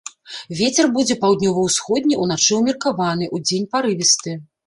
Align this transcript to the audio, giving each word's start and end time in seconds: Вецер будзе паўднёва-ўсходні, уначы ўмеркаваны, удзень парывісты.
Вецер 0.61 0.87
будзе 0.95 1.17
паўднёва-ўсходні, 1.25 2.17
уначы 2.25 2.57
ўмеркаваны, 2.61 3.31
удзень 3.39 3.69
парывісты. 3.77 4.37